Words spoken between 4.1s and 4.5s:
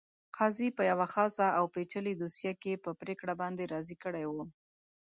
وو.